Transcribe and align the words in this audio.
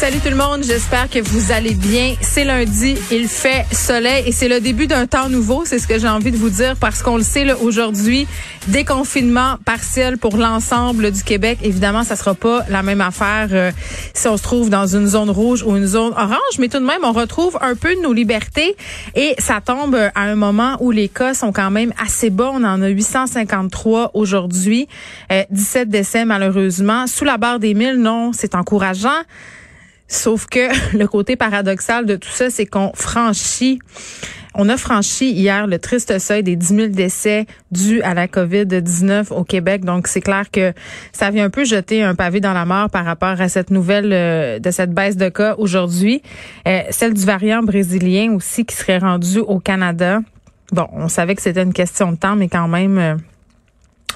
Salut 0.00 0.20
tout 0.20 0.30
le 0.30 0.36
monde, 0.36 0.62
j'espère 0.62 1.10
que 1.10 1.18
vous 1.18 1.52
allez 1.52 1.74
bien. 1.74 2.14
C'est 2.22 2.44
lundi, 2.44 2.96
il 3.12 3.28
fait 3.28 3.66
soleil 3.70 4.24
et 4.26 4.32
c'est 4.32 4.48
le 4.48 4.58
début 4.58 4.86
d'un 4.86 5.06
temps 5.06 5.28
nouveau, 5.28 5.66
c'est 5.66 5.78
ce 5.78 5.86
que 5.86 5.98
j'ai 5.98 6.08
envie 6.08 6.30
de 6.32 6.38
vous 6.38 6.48
dire 6.48 6.74
parce 6.80 7.02
qu'on 7.02 7.18
le 7.18 7.22
sait 7.22 7.52
aujourd'hui, 7.52 8.26
déconfinement 8.68 9.58
partiel 9.66 10.16
pour 10.16 10.38
l'ensemble 10.38 11.10
du 11.10 11.22
Québec. 11.22 11.58
Évidemment, 11.62 12.02
ça 12.02 12.16
sera 12.16 12.32
pas 12.32 12.64
la 12.70 12.82
même 12.82 13.02
affaire 13.02 13.48
euh, 13.52 13.72
si 14.14 14.26
on 14.26 14.38
se 14.38 14.42
trouve 14.42 14.70
dans 14.70 14.86
une 14.86 15.06
zone 15.06 15.28
rouge 15.28 15.62
ou 15.62 15.76
une 15.76 15.86
zone 15.86 16.14
orange, 16.14 16.56
mais 16.58 16.68
tout 16.68 16.78
de 16.78 16.86
même, 16.86 17.04
on 17.04 17.12
retrouve 17.12 17.58
un 17.60 17.74
peu 17.74 17.94
de 17.94 18.00
nos 18.00 18.14
libertés 18.14 18.76
et 19.14 19.34
ça 19.36 19.60
tombe 19.60 19.94
à 19.94 20.20
un 20.22 20.34
moment 20.34 20.78
où 20.80 20.92
les 20.92 21.10
cas 21.10 21.34
sont 21.34 21.52
quand 21.52 21.70
même 21.70 21.92
assez 22.02 22.30
bas. 22.30 22.50
On 22.54 22.64
en 22.64 22.80
a 22.80 22.88
853 22.88 24.12
aujourd'hui, 24.14 24.88
17 25.50 25.82
euh, 25.88 25.90
décès 25.90 26.24
malheureusement. 26.24 27.06
Sous 27.06 27.26
la 27.26 27.36
barre 27.36 27.58
des 27.58 27.74
1000, 27.74 27.96
non, 27.96 28.32
c'est 28.32 28.54
encourageant. 28.54 29.10
Sauf 30.10 30.46
que 30.46 30.68
le 30.96 31.06
côté 31.06 31.36
paradoxal 31.36 32.04
de 32.04 32.16
tout 32.16 32.28
ça, 32.28 32.50
c'est 32.50 32.66
qu'on 32.66 32.90
franchit, 32.94 33.78
on 34.54 34.68
a 34.68 34.76
franchi 34.76 35.30
hier 35.30 35.68
le 35.68 35.78
triste 35.78 36.18
seuil 36.18 36.42
des 36.42 36.56
10 36.56 36.66
000 36.66 36.88
décès 36.88 37.46
dus 37.70 38.02
à 38.02 38.14
la 38.14 38.26
COVID-19 38.26 39.32
au 39.32 39.44
Québec. 39.44 39.84
Donc, 39.84 40.08
c'est 40.08 40.20
clair 40.20 40.50
que 40.50 40.72
ça 41.12 41.30
vient 41.30 41.44
un 41.44 41.50
peu 41.50 41.64
jeter 41.64 42.02
un 42.02 42.16
pavé 42.16 42.40
dans 42.40 42.52
la 42.52 42.64
mort 42.64 42.90
par 42.90 43.04
rapport 43.04 43.40
à 43.40 43.48
cette 43.48 43.70
nouvelle 43.70 44.12
euh, 44.12 44.58
de 44.58 44.70
cette 44.72 44.92
baisse 44.92 45.16
de 45.16 45.28
cas 45.28 45.54
aujourd'hui. 45.58 46.22
Euh, 46.66 46.80
celle 46.90 47.14
du 47.14 47.24
variant 47.24 47.62
brésilien 47.62 48.32
aussi 48.34 48.64
qui 48.64 48.74
serait 48.74 48.98
rendu 48.98 49.38
au 49.38 49.60
Canada. 49.60 50.18
Bon, 50.72 50.88
on 50.92 51.08
savait 51.08 51.36
que 51.36 51.42
c'était 51.42 51.62
une 51.62 51.72
question 51.72 52.10
de 52.10 52.16
temps, 52.16 52.34
mais 52.34 52.48
quand 52.48 52.66
même, 52.66 52.98
euh, 52.98 53.14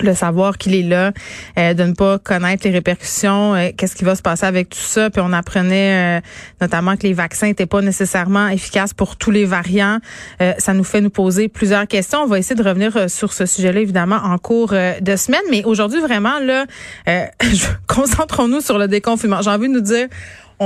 le 0.01 0.15
savoir 0.15 0.59
qu'il 0.59 0.75
est 0.75 0.83
là, 0.83 1.13
euh, 1.59 1.75
de 1.75 1.85
ne 1.85 1.93
pas 1.93 2.19
connaître 2.19 2.65
les 2.65 2.73
répercussions, 2.73 3.55
euh, 3.55 3.71
qu'est-ce 3.77 3.97
qui 3.97 4.05
va 4.05 4.15
se 4.15 4.23
passer 4.23 4.47
avec 4.47 4.71
tout 4.71 4.79
ça. 4.79 5.11
Puis 5.11 5.23
on 5.25 5.33
apprenait 5.33 6.19
euh, 6.19 6.21
notamment 6.61 6.97
que 6.97 7.03
les 7.05 7.13
vaccins 7.13 7.47
n'étaient 7.47 7.67
pas 7.67 7.81
nécessairement 7.81 8.49
efficaces 8.49 8.95
pour 8.95 9.17
tous 9.17 9.31
les 9.31 9.45
variants. 9.45 9.99
ça 10.59 10.75
nous 10.75 10.85
fait 10.85 11.01
nous 11.01 11.11
poser 11.11 11.49
plusieurs 11.49 11.87
questions. 11.87 12.21
On 12.21 12.27
va 12.27 12.39
essayer 12.39 12.57
de 12.57 12.67
revenir 12.67 13.11
sur 13.11 13.33
ce 13.33 13.47
sujet-là, 13.47 13.81
évidemment, 13.81 14.17
en 14.17 14.39
cours 14.39 14.71
de 14.73 15.17
semaine. 15.17 15.41
Mais 15.51 15.65
aujourd'hui, 15.65 16.01
vraiment, 16.01 16.39
là, 16.41 16.67
concentrons-nous 17.87 18.61
sur 18.61 18.79
le 18.79 18.89
déconfinement. 18.89 19.43
J'ai 19.43 19.51
envie 19.51 19.69
de 19.69 19.75
nous 19.75 19.81
dire, 19.81 20.09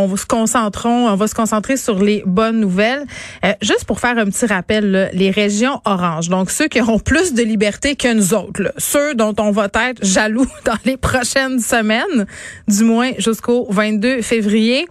on 0.04 1.16
va 1.16 1.26
se 1.26 1.34
concentrer 1.34 1.76
sur 1.76 2.02
les 2.02 2.22
bonnes 2.26 2.60
nouvelles. 2.60 3.04
Euh, 3.44 3.52
juste 3.62 3.84
pour 3.84 4.00
faire 4.00 4.18
un 4.18 4.26
petit 4.26 4.46
rappel, 4.46 5.10
les 5.12 5.30
régions 5.30 5.80
oranges, 5.84 6.28
donc 6.28 6.50
ceux 6.50 6.68
qui 6.68 6.80
auront 6.80 6.98
plus 6.98 7.34
de 7.34 7.42
liberté 7.42 7.96
que 7.96 8.12
nous 8.12 8.34
autres, 8.34 8.72
ceux 8.78 9.14
dont 9.14 9.34
on 9.38 9.50
va 9.50 9.66
être 9.66 10.04
jaloux 10.04 10.46
dans 10.64 10.78
les 10.84 10.96
prochaines 10.96 11.60
semaines, 11.60 12.26
du 12.66 12.84
moins 12.84 13.12
jusqu'au 13.18 13.66
22 13.70 14.22
février. 14.22 14.86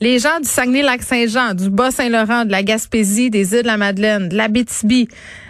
Les 0.00 0.20
gens 0.20 0.38
du 0.40 0.48
Saguenay-Lac-Saint-Jean, 0.48 1.54
du 1.54 1.70
Bas-Saint-Laurent, 1.70 2.44
de 2.44 2.52
la 2.52 2.62
Gaspésie, 2.62 3.30
des 3.30 3.54
îles 3.54 3.62
de 3.62 3.66
la 3.66 3.76
Madeleine, 3.76 4.28
de 4.28 4.36
l'Abitibi, 4.36 5.08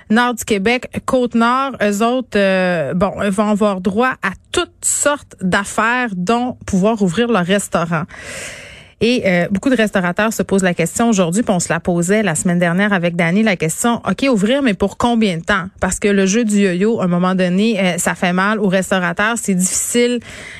nord 0.08 0.34
du 0.34 0.44
Québec, 0.44 0.88
Côte-Nord, 1.04 1.72
eux 1.82 2.02
autres, 2.02 2.36
euh, 2.36 2.94
bon, 2.94 3.12
vont 3.30 3.50
avoir 3.50 3.82
droit 3.82 4.14
à 4.22 4.30
toutes 4.50 4.70
sortes 4.82 5.36
d'affaires, 5.42 6.10
dont 6.16 6.56
pouvoir 6.66 7.02
ouvrir 7.02 7.28
leur 7.28 7.44
restaurant. 7.44 8.04
Et 9.00 9.22
euh, 9.26 9.46
beaucoup 9.50 9.70
de 9.70 9.76
restaurateurs 9.76 10.32
se 10.32 10.42
posent 10.42 10.64
la 10.64 10.74
question 10.74 11.08
aujourd'hui, 11.08 11.42
puis 11.42 11.54
on 11.54 11.60
se 11.60 11.68
la 11.72 11.78
posait 11.78 12.22
la 12.22 12.34
semaine 12.34 12.58
dernière 12.58 12.92
avec 12.92 13.14
Dani, 13.14 13.44
la 13.44 13.56
question, 13.56 14.02
OK, 14.08 14.26
ouvrir, 14.28 14.62
mais 14.62 14.74
pour 14.74 14.96
combien 14.96 15.36
de 15.36 15.44
temps? 15.44 15.66
Parce 15.80 16.00
que 16.00 16.08
le 16.08 16.26
jeu 16.26 16.44
du 16.44 16.58
yo-yo, 16.58 17.00
à 17.00 17.04
un 17.04 17.08
moment 17.08 17.36
donné, 17.36 17.78
euh, 17.78 17.98
ça 17.98 18.16
fait 18.16 18.32
mal 18.32 18.58
aux 18.58 18.66
restaurateurs, 18.66 19.36
c'est 19.40 19.54
difficile 19.54 20.18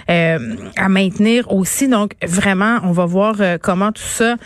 euh, 0.09 0.39
à 0.77 0.89
maintenir 0.89 1.51
aussi. 1.53 1.89
Donc, 1.89 2.13
vraiment, 2.23 2.79
on 2.85 2.93
va 2.93 3.07
voir 3.07 3.37
comment 3.63 3.91
tout 3.93 4.03
ça 4.03 4.37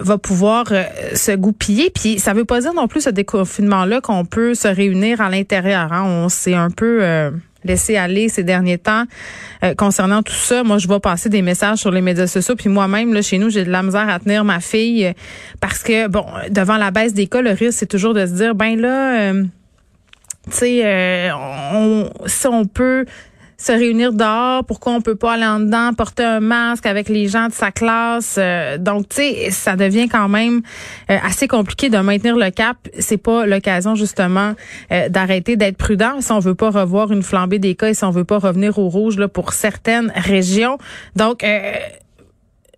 va 0.00 0.18
pouvoir 0.18 0.66
se 1.14 1.32
goupiller. 1.32 1.90
Puis, 1.90 2.18
ça 2.18 2.32
veut 2.32 2.44
pas 2.44 2.60
dire 2.60 2.72
non 2.74 2.88
plus 2.88 3.02
ce 3.02 3.10
déconfinement-là 3.10 4.00
qu'on 4.00 4.24
peut 4.24 4.54
se 4.54 4.68
réunir 4.68 5.20
à 5.20 5.28
l'intérieur. 5.28 5.92
Hein? 5.92 6.04
On 6.04 6.28
s'est 6.28 6.54
un 6.54 6.70
peu 6.70 7.30
laisser 7.66 7.96
aller 7.96 8.28
ces 8.28 8.42
derniers 8.42 8.78
temps 8.78 9.04
euh, 9.64 9.74
concernant 9.74 10.22
tout 10.22 10.32
ça. 10.32 10.62
Moi, 10.62 10.78
je 10.78 10.88
vais 10.88 11.00
passer 11.00 11.28
des 11.28 11.42
messages 11.42 11.78
sur 11.78 11.90
les 11.90 12.00
médias 12.00 12.26
sociaux. 12.26 12.56
Puis 12.56 12.68
moi-même, 12.68 13.12
là, 13.12 13.22
chez 13.22 13.38
nous, 13.38 13.50
j'ai 13.50 13.64
de 13.64 13.70
la 13.70 13.82
misère 13.82 14.08
à 14.08 14.18
tenir 14.18 14.44
ma 14.44 14.60
fille 14.60 15.06
euh, 15.06 15.12
parce 15.60 15.82
que, 15.82 16.08
bon, 16.08 16.24
devant 16.50 16.76
la 16.76 16.90
baisse 16.90 17.14
des 17.14 17.26
cas, 17.26 17.42
le 17.42 17.50
risque, 17.50 17.78
c'est 17.78 17.86
toujours 17.86 18.14
de 18.14 18.24
se 18.26 18.32
dire, 18.32 18.54
ben 18.54 18.80
là, 18.80 19.20
euh, 19.20 19.44
tu 20.50 20.56
sais, 20.56 21.30
on, 21.32 22.08
si 22.26 22.46
on 22.46 22.66
peut 22.66 23.04
se 23.66 23.72
réunir 23.72 24.12
dehors, 24.12 24.64
pourquoi 24.64 24.92
on 24.92 25.00
peut 25.00 25.16
pas 25.16 25.32
aller 25.32 25.44
en 25.44 25.58
dedans, 25.58 25.92
porter 25.92 26.22
un 26.22 26.38
masque 26.38 26.86
avec 26.86 27.08
les 27.08 27.26
gens 27.26 27.48
de 27.48 27.52
sa 27.52 27.72
classe. 27.72 28.36
Euh, 28.38 28.78
donc, 28.78 29.08
tu 29.08 29.16
sais, 29.16 29.50
ça 29.50 29.74
devient 29.74 30.08
quand 30.08 30.28
même 30.28 30.62
euh, 31.10 31.18
assez 31.20 31.48
compliqué 31.48 31.88
de 31.88 31.98
maintenir 31.98 32.36
le 32.36 32.50
cap. 32.50 32.76
C'est 33.00 33.16
pas 33.16 33.44
l'occasion 33.44 33.96
justement 33.96 34.54
euh, 34.92 35.08
d'arrêter 35.08 35.56
d'être 35.56 35.76
prudent 35.76 36.20
si 36.20 36.30
on 36.30 36.38
veut 36.38 36.54
pas 36.54 36.70
revoir 36.70 37.10
une 37.10 37.24
flambée 37.24 37.58
des 37.58 37.74
cas 37.74 37.88
et 37.88 37.94
si 37.94 38.04
on 38.04 38.10
veut 38.10 38.24
pas 38.24 38.38
revenir 38.38 38.78
au 38.78 38.88
rouge 38.88 39.18
là, 39.18 39.26
pour 39.26 39.52
certaines 39.52 40.12
régions. 40.14 40.78
Donc, 41.16 41.44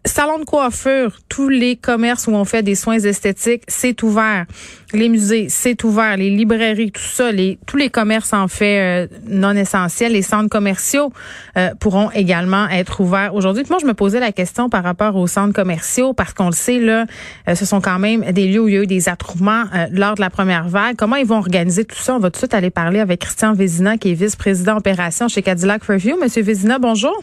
salon 0.09 0.39
de 0.39 0.45
coiffure, 0.45 1.13
tous 1.29 1.49
les 1.49 1.77
commerces 1.77 2.27
où 2.27 2.33
on 2.33 2.45
fait 2.45 2.63
des 2.63 2.75
soins 2.75 2.99
esthétiques, 2.99 3.63
c'est 3.69 4.03
ouvert. 4.03 4.47
Les 4.93 5.09
musées, 5.09 5.49
c'est 5.51 5.85
ouvert. 5.85 6.17
Les 6.17 6.31
librairies, 6.31 6.91
tout 6.91 7.01
ça, 7.01 7.31
les, 7.31 7.59
tous 7.67 7.77
les 7.77 7.91
commerces 7.91 8.33
en 8.33 8.49
fait 8.49 8.81
euh, 8.81 9.07
non 9.29 9.55
essentiels, 9.55 10.13
les 10.13 10.23
centres 10.23 10.49
commerciaux 10.49 11.13
euh, 11.57 11.71
pourront 11.79 12.11
également 12.11 12.69
être 12.69 13.01
ouverts 13.01 13.35
aujourd'hui. 13.35 13.65
Moi, 13.69 13.79
je 13.81 13.87
me 13.87 13.95
posais 13.95 14.19
la 14.19 14.33
question 14.33 14.69
par 14.69 14.83
rapport 14.83 15.15
aux 15.17 15.27
centres 15.27 15.53
commerciaux 15.53 16.15
parce 16.15 16.33
qu'on 16.33 16.47
le 16.47 16.53
sait 16.53 16.81
là, 16.81 17.05
euh, 17.49 17.55
ce 17.55 17.65
sont 17.65 17.81
quand 17.81 17.99
même 17.99 18.33
des 18.33 18.49
lieux 18.49 18.61
où 18.61 18.69
il 18.69 18.75
y 18.75 18.79
a 18.79 18.83
eu 18.83 18.87
des 18.87 19.09
attroupements 19.09 19.65
lors 19.93 20.15
de 20.15 20.21
la 20.21 20.31
première 20.31 20.69
vague. 20.69 20.97
Comment 20.97 21.17
ils 21.17 21.27
vont 21.27 21.39
organiser 21.39 21.85
tout 21.85 21.97
ça? 21.97 22.15
On 22.15 22.19
va 22.19 22.31
tout 22.31 22.33
de 22.33 22.39
suite 22.39 22.55
aller 22.55 22.71
parler 22.71 23.01
avec 23.01 23.21
Christian 23.21 23.53
Vézina, 23.53 23.99
qui 23.99 24.13
est 24.13 24.15
vice-président 24.15 24.77
opération 24.79 25.29
chez 25.29 25.43
Cadillac 25.43 25.85
Review. 25.85 26.17
Monsieur 26.21 26.43
Vézina, 26.43 26.79
bonjour. 26.79 27.23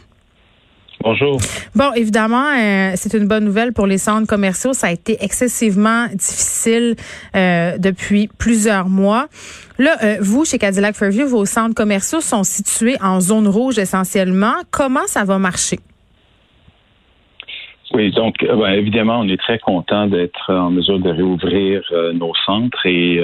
Bonjour. 1.02 1.40
Bon, 1.76 1.92
évidemment, 1.96 2.48
euh, 2.52 2.92
c'est 2.96 3.14
une 3.18 3.28
bonne 3.28 3.46
nouvelle 3.46 3.74
pour 3.74 3.86
les 3.86 3.98
centres 3.98 4.28
commerciaux. 4.28 4.74
Ça 4.74 4.88
a 4.88 4.92
été 4.92 5.18
excessivement 5.22 6.08
difficile 6.08 6.96
euh, 7.36 7.78
depuis 7.78 8.30
plusieurs 8.40 8.88
mois. 8.88 9.28
Là, 9.78 9.98
euh, 10.04 10.16
vous, 10.22 10.46
chez 10.46 10.58
Cadillac 10.58 10.96
Fairview, 10.96 11.28
vos 11.28 11.46
centres 11.46 11.76
commerciaux 11.76 12.22
sont 12.22 12.44
situés 12.44 12.96
en 13.04 13.20
zone 13.20 13.48
rouge 13.48 13.78
essentiellement. 13.78 14.54
Comment 14.72 15.06
ça 15.06 15.26
va 15.26 15.38
marcher? 15.38 15.78
Oui, 17.94 18.12
donc 18.12 18.36
ben, 18.40 18.74
évidemment, 18.74 19.20
on 19.20 19.28
est 19.28 19.38
très 19.40 19.60
content 19.60 20.08
d'être 20.08 20.52
en 20.52 20.70
mesure 20.72 21.00
de 21.00 21.10
réouvrir 21.10 21.82
nos 22.14 22.34
centres 22.46 22.86
et 22.86 23.22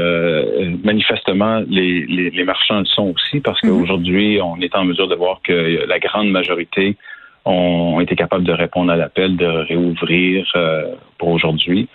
manifestement, 0.84 1.62
les, 1.68 2.06
les, 2.06 2.44
marchands 2.46 2.80
le 2.80 2.86
sont 2.86 3.14
aussi 3.14 3.42
parce 3.42 3.62
mhm. 3.64 3.70
qu'aujourd'hui, 3.70 4.40
on 4.42 4.62
est 4.62 4.74
en 4.76 4.86
mesure 4.86 5.10
de 5.10 5.16
voir 5.16 5.42
que 5.44 5.86
la 5.86 6.00
grande 6.00 6.30
majorité 6.30 6.96
ont 7.46 8.00
été 8.00 8.16
capables 8.16 8.44
de 8.44 8.52
répondre 8.52 8.92
à 8.92 8.96
l'appel 8.96 9.38
de 9.38 9.46
réouvrir 9.46 10.46
euh, 10.56 10.96
pour 11.18 11.30
aujourd'hui. 11.30 11.88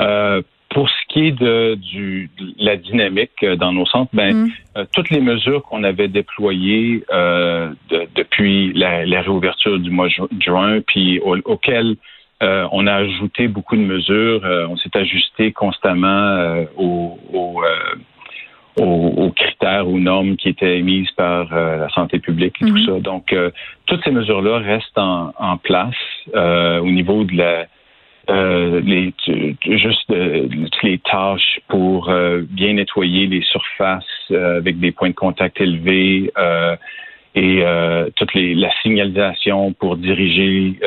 Euh, 0.00 0.42
pour 0.70 0.88
ce 0.88 0.94
qui 1.08 1.28
est 1.28 1.32
de, 1.32 1.76
du, 1.76 2.30
la 2.58 2.76
dynamique 2.76 3.44
dans 3.56 3.72
nos 3.72 3.86
centres, 3.86 4.10
ben, 4.12 4.34
mm. 4.34 4.50
euh, 4.76 4.84
toutes 4.92 5.10
les 5.10 5.20
mesures 5.20 5.62
qu'on 5.62 5.82
avait 5.82 6.08
déployées 6.08 7.04
depuis 8.14 8.72
la, 8.74 9.22
réouverture 9.22 9.78
du 9.78 9.90
mois 9.90 10.08
de 10.08 10.42
juin, 10.42 10.80
puis 10.86 11.20
auxquelles 11.20 11.96
on 12.40 12.86
a 12.86 12.94
ajouté 12.94 13.48
beaucoup 13.48 13.76
de 13.76 13.82
mesures, 13.82 14.42
on 14.70 14.76
s'est 14.76 14.94
ajusté 14.96 15.52
constamment 15.52 16.64
aux, 16.76 17.18
aux, 17.32 17.62
critères, 19.34 19.88
aux 19.88 19.98
normes 19.98 20.36
qui 20.36 20.48
étaient 20.48 20.78
émises 20.78 21.10
par 21.12 21.52
euh, 21.52 21.76
la 21.78 21.88
santé 21.90 22.18
publique 22.18 22.56
et 22.60 22.66
tout 22.66 22.76
mhm. 22.76 22.86
ça. 22.86 23.00
Donc, 23.00 23.32
euh, 23.32 23.50
toutes 23.86 24.02
ces 24.04 24.10
mesures-là 24.10 24.58
restent 24.58 24.98
en, 24.98 25.32
en 25.38 25.56
place 25.56 25.94
euh, 26.34 26.78
au 26.80 26.90
niveau 26.90 27.24
de 27.24 27.36
la 27.36 27.66
les, 28.30 29.14
juste 29.64 30.12
les 30.82 30.98
tâches 30.98 31.60
pour 31.66 32.12
bien 32.50 32.74
nettoyer 32.74 33.26
les 33.26 33.40
surfaces 33.40 34.04
avec 34.30 34.78
des 34.78 34.92
points 34.92 35.08
de 35.08 35.14
contact 35.14 35.58
élevés 35.58 36.30
et 37.34 37.64
toute 38.16 38.34
les, 38.34 38.54
la 38.54 38.70
signalisation 38.82 39.72
pour 39.72 39.96
diriger 39.96 40.78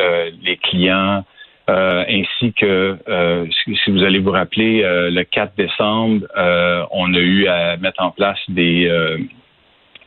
les 0.44 0.58
clients 0.58 1.24
euh, 1.72 2.04
ainsi 2.10 2.52
que, 2.54 2.98
euh, 3.08 3.46
si 3.66 3.92
vous 3.92 4.04
allez 4.04 4.20
vous 4.20 4.32
rappeler, 4.32 4.84
euh, 4.84 5.10
le 5.10 5.24
4 5.24 5.54
décembre, 5.56 6.28
on 6.92 7.14
a 7.14 7.20
eu 7.20 7.48
à 7.48 7.78
mettre 7.78 8.04
en 8.04 8.12
place 8.12 8.40
des, 8.50 8.92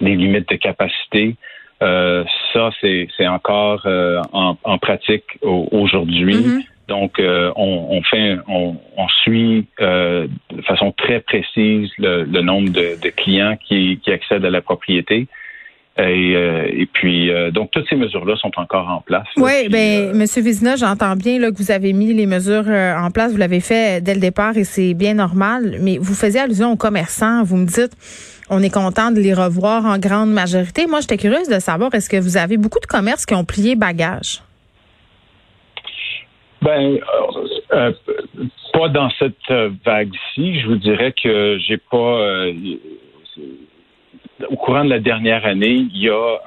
des 0.01 0.15
limites 0.15 0.49
de 0.49 0.57
capacité. 0.57 1.37
ça, 1.81 2.71
c'est 2.81 3.27
encore 3.27 3.87
en, 4.33 4.79
pratique 4.79 5.39
aujourd'hui. 5.43 6.67
Donc, 6.87 7.19
on, 7.19 8.03
fait, 8.03 8.37
on, 8.47 9.09
suit 9.23 9.67
de 9.79 10.29
façon 10.67 10.93
très 10.93 11.21
précise 11.21 11.91
le, 11.99 12.41
nombre 12.43 12.71
de, 12.71 13.09
clients 13.11 13.57
qui, 13.57 14.01
qui 14.03 14.13
accèdent 14.13 14.45
à 14.45 14.51
la 14.51 14.61
propriété. 14.61 15.29
Et, 15.97 16.35
euh, 16.35 16.67
et 16.73 16.87
puis, 16.87 17.31
euh, 17.31 17.53
donc, 17.53 17.71
toutes 17.71 17.89
ces 17.89 17.95
mesures-là 17.95 18.35
sont 18.37 18.51
encore 18.57 18.89
en 18.89 19.01
place. 19.01 19.29
Oui, 19.37 19.69
ben, 19.69 20.09
euh, 20.09 20.15
Monsieur 20.15 20.43
Vizina, 20.43 20.75
j'entends 20.75 21.15
bien 21.15 21.39
là, 21.39 21.53
que 21.53 21.57
vous 21.57 21.71
avez 21.71 21.93
mis 21.93 22.13
les 22.13 22.27
mesures 22.27 22.67
en 22.69 23.11
place. 23.13 23.31
Vous 23.31 23.39
l'avez 23.39 23.61
fait 23.61 24.03
dès 24.03 24.15
le 24.15 24.21
départ 24.21 24.57
et 24.57 24.65
c'est 24.65 24.95
bien 24.95 25.15
normal. 25.15 25.77
Mais 25.81 25.99
vous 25.99 26.15
faisiez 26.15 26.41
allusion 26.41 26.73
aux 26.73 26.77
commerçants. 26.77 27.45
Vous 27.45 27.57
me 27.57 27.67
dites, 27.67 27.93
on 28.51 28.61
est 28.61 28.75
content 28.75 29.13
de 29.13 29.21
les 29.21 29.35
revoir 29.35 29.87
en 29.87 29.99
grande 29.99 30.33
majorité. 30.33 30.89
Moi, 30.89 31.01
j'étais 31.01 31.17
curieuse 31.17 31.49
de 31.49 31.61
savoir, 31.61 31.95
est-ce 31.95 32.11
que 32.11 32.17
vous 32.17 32.37
avez 32.37 32.57
beaucoup 32.57 32.81
de 32.81 32.87
commerces 32.87 33.25
qui 33.25 33.35
ont 33.35 33.45
plié 33.45 33.77
bagage? 33.77 34.43
Ben, 36.61 36.99
pas 38.73 38.89
dans 38.89 39.11
cette 39.19 39.79
vague-ci. 39.85 40.61
Je 40.61 40.67
vous 40.67 40.77
dirais 40.77 41.15
que 41.23 41.59
j'ai 41.69 41.77
pas 41.77 42.47
au 44.49 44.57
courant 44.57 44.85
de 44.85 44.91
la 44.91 44.99
dernière 44.99 45.47
année, 45.47 45.87
il 45.95 45.99
y 45.99 46.11
a, 46.11 46.39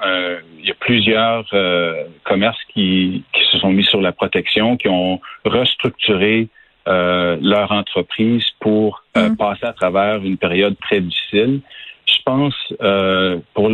il 0.60 0.66
y 0.66 0.70
a 0.70 0.74
plusieurs 0.78 1.46
euh, 1.52 2.04
commerces 2.24 2.62
qui, 2.74 3.24
qui, 3.32 3.42
se 3.50 3.58
sont 3.58 3.70
mis 3.70 3.84
sur 3.84 4.00
la 4.00 4.12
protection, 4.12 4.76
qui 4.76 4.88
ont 4.88 5.20
restructuré 5.44 6.48
euh, 6.88 7.36
leur 7.42 7.70
entreprise 7.70 8.44
pour 8.60 9.04
euh, 9.16 9.28
mm. 9.28 9.36
passer 9.36 9.66
à 9.66 9.74
travers 9.74 10.24
une 10.24 10.38
période 10.38 10.74
très 10.80 11.00
difficile. 11.00 11.60
Je 12.06 12.16
pense 12.24 12.54
euh, 12.80 13.38
pour 13.52 13.70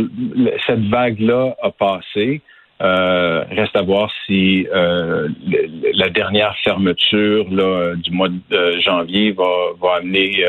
cette 0.67 0.85
vague-là 0.89 1.55
a 1.61 1.71
passé. 1.71 2.41
reste 2.81 3.75
à 3.77 3.83
voir 3.83 4.11
si 4.25 4.67
la 5.93 6.09
dernière 6.09 6.55
fermeture 6.57 7.45
là, 7.49 7.95
du 7.95 8.11
mois 8.11 8.27
de 8.27 8.79
janvier 8.81 9.31
va, 9.31 9.53
va 9.81 9.95
amener 9.99 10.43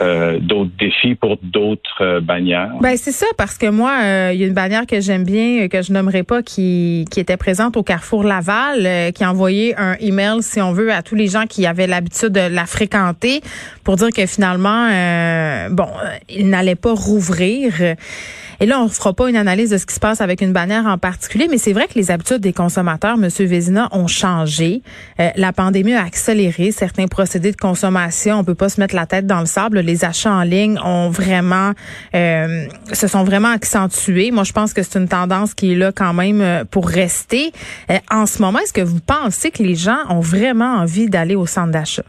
euh, 0.00 0.38
d'autres 0.40 0.70
défis 0.78 1.14
pour 1.14 1.36
d'autres 1.42 2.00
euh, 2.00 2.20
bannières. 2.20 2.72
Ben 2.80 2.96
c'est 2.96 3.12
ça 3.12 3.26
parce 3.36 3.58
que 3.58 3.66
moi 3.66 3.92
euh, 4.02 4.30
il 4.32 4.40
y 4.40 4.44
a 4.44 4.46
une 4.46 4.54
bannière 4.54 4.86
que 4.86 5.00
j'aime 5.00 5.24
bien 5.24 5.68
que 5.68 5.82
je 5.82 5.92
nommerai 5.92 6.22
pas 6.22 6.42
qui 6.42 7.04
qui 7.10 7.20
était 7.20 7.36
présente 7.36 7.76
au 7.76 7.82
Carrefour 7.82 8.24
Laval 8.24 9.12
qui 9.12 9.24
a 9.24 9.30
envoyé 9.30 9.74
un 9.76 9.96
email 10.00 10.42
si 10.42 10.60
on 10.60 10.72
veut 10.72 10.92
à 10.92 11.02
tous 11.02 11.14
les 11.14 11.26
gens 11.26 11.44
qui 11.46 11.66
avaient 11.66 11.86
l'habitude 11.86 12.30
de 12.30 12.40
la 12.40 12.64
fréquenter 12.66 13.42
pour 13.84 13.96
dire 13.96 14.10
que 14.10 14.24
finalement 14.26 14.88
bon 15.70 15.88
il 16.28 16.48
n'allait 16.48 16.74
pas 16.74 16.94
rouvrir. 16.94 17.72
Et 18.60 18.66
là, 18.66 18.80
on 18.80 18.84
ne 18.84 18.88
fera 18.88 19.12
pas 19.12 19.28
une 19.28 19.34
analyse 19.34 19.70
de 19.70 19.76
ce 19.76 19.86
qui 19.86 19.94
se 19.94 19.98
passe 19.98 20.20
avec 20.20 20.40
une 20.40 20.52
bannière 20.52 20.86
en 20.86 20.96
particulier, 20.96 21.48
mais 21.50 21.58
c'est 21.58 21.72
vrai 21.72 21.88
que 21.88 21.94
les 21.96 22.12
habitudes 22.12 22.38
des 22.38 22.52
consommateurs, 22.52 23.16
Monsieur 23.16 23.44
Vézina, 23.44 23.88
ont 23.90 24.06
changé. 24.06 24.82
La 25.18 25.52
pandémie 25.52 25.94
a 25.94 26.04
accéléré 26.04 26.70
certains 26.70 27.08
procédés 27.08 27.50
de 27.50 27.56
consommation. 27.56 28.38
On 28.38 28.44
peut 28.44 28.54
pas 28.54 28.68
se 28.68 28.78
mettre 28.78 28.94
la 28.94 29.06
tête 29.06 29.26
dans 29.26 29.40
le 29.40 29.46
sable. 29.46 29.71
Les 29.80 30.04
achats 30.04 30.32
en 30.32 30.42
ligne 30.42 30.78
ont 30.84 31.08
vraiment, 31.08 31.72
euh, 32.14 32.66
se 32.92 33.08
sont 33.08 33.24
vraiment 33.24 33.48
accentués. 33.48 34.30
Moi, 34.30 34.44
je 34.44 34.52
pense 34.52 34.74
que 34.74 34.82
c'est 34.82 34.98
une 34.98 35.08
tendance 35.08 35.54
qui 35.54 35.72
est 35.72 35.76
là 35.76 35.92
quand 35.92 36.12
même 36.12 36.40
euh, 36.40 36.64
pour 36.64 36.88
rester. 36.88 37.52
en 38.10 38.26
ce 38.26 38.42
moment, 38.42 38.58
est-ce 38.58 38.72
que 38.72 38.82
vous 38.82 39.00
pensez 39.00 39.50
que 39.50 39.62
les 39.62 39.74
gens 39.74 39.98
ont 40.08 40.20
vraiment 40.20 40.76
envie 40.76 41.08
d'aller 41.08 41.34
au 41.34 41.46
centre 41.46 41.72
d'achat? 41.72 42.04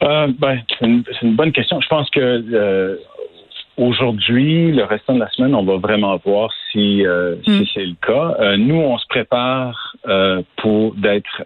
ben, 0.00 0.60
c'est 0.68 0.86
une, 0.86 1.02
une, 1.22 1.34
bonne 1.34 1.50
question. 1.50 1.80
Je 1.80 1.88
pense 1.88 2.10
que 2.10 2.98
Aujourd'hui, 3.76 4.70
le 4.70 4.84
restant 4.84 5.14
de 5.14 5.20
la 5.20 5.28
semaine, 5.30 5.52
on 5.52 5.64
va 5.64 5.78
vraiment 5.78 6.16
voir 6.24 6.52
si, 6.70 7.04
euh, 7.04 7.34
si 7.42 7.50
hmm. 7.50 7.64
c'est 7.74 7.84
le 7.84 7.96
cas. 8.00 8.36
Euh, 8.38 8.56
nous, 8.56 8.76
on 8.76 8.96
se 8.98 9.06
prépare 9.08 9.96
euh, 10.06 10.42
pour 10.56 10.94
d'être 10.94 11.42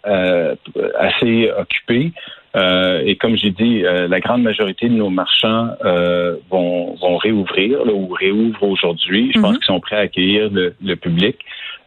assez 0.98 1.50
occupés. 1.58 2.12
Et 2.54 3.16
comme 3.16 3.36
j'ai 3.36 3.50
dit, 3.50 3.82
la 3.82 4.20
grande 4.20 4.42
majorité 4.42 4.88
de 4.88 4.94
nos 4.94 5.10
marchands 5.10 5.70
vont, 6.50 6.94
vont 6.96 7.16
réouvrir 7.16 7.80
ou 7.86 8.08
réouvrent 8.08 8.64
aujourd'hui. 8.64 9.30
Je 9.34 9.40
pense 9.40 9.54
hmm. 9.54 9.58
qu'ils 9.58 9.66
sont 9.66 9.80
prêts 9.80 9.96
à 9.96 10.00
accueillir 10.00 10.50
le, 10.50 10.74
le 10.82 10.96
public. 10.96 11.36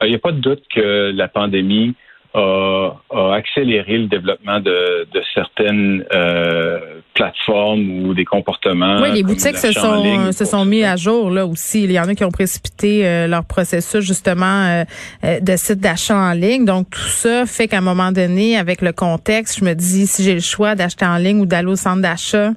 Il 0.04 0.10
n'y 0.10 0.16
a 0.16 0.19
pas 0.19 0.31
de 0.31 0.40
doute 0.40 0.63
que 0.74 1.12
la 1.13 1.28
pandémie 1.28 1.96
a, 2.33 2.92
accéléré 3.33 3.98
le 3.98 4.07
développement 4.07 4.60
de, 4.60 5.07
certaines 5.33 6.06
euh, 6.13 6.80
plateformes 7.13 8.06
ou 8.06 8.13
des 8.13 8.25
comportements. 8.25 9.01
Oui, 9.01 9.12
les 9.13 9.24
boutiques 9.24 9.57
se 9.57 9.72
sont 9.72 10.31
se 10.31 10.45
sont 10.45 10.66
mis 10.66 10.83
à 10.83 10.95
jour 10.95 11.30
là 11.30 11.45
aussi. 11.45 11.83
Il 11.83 11.92
y 11.92 12.00
en 12.00 12.07
a 12.07 12.16
qui 12.16 12.24
ont 12.24 12.31
précipité 12.31 13.06
euh, 13.06 13.28
leur 13.28 13.45
processus 13.45 14.01
justement 14.01 14.86
euh, 15.24 15.39
de 15.39 15.56
site 15.57 15.80
d'achat 15.80 16.16
en 16.16 16.33
ligne. 16.33 16.66
Donc 16.66 16.89
tout 16.92 17.00
ça 17.00 17.45
fait 17.45 17.68
qu'à 17.68 17.80
un 17.80 17.81
moment 17.81 18.12
donné, 18.12 18.57
avec 18.57 18.81
le 18.81 18.94
contexte, 18.94 19.60
je 19.60 19.66
me 19.66 19.74
dis 19.74 20.07
si 20.07 20.24
j'ai 20.24 20.33
le 20.33 20.39
choix 20.39 20.75
d'acheter 20.75 21.06
en 21.06 21.18
ligne 21.18 21.42
ou 21.42 21.45
d'aller 21.45 21.68
au 21.68 21.75
centre 21.75 22.01
d'achat. 22.01 22.51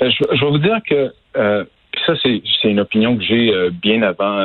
Ben, 0.00 0.10
je, 0.10 0.44
vais 0.44 0.50
vous 0.50 0.58
dire 0.58 0.78
que 0.88 1.12
ça 2.04 2.14
c'est 2.20 2.42
une 2.64 2.80
opinion 2.80 3.16
que 3.16 3.22
j'ai 3.22 3.52
bien 3.80 4.02
avant 4.02 4.42